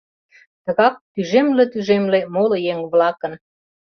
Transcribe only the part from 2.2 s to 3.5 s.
моло еҥ-влакын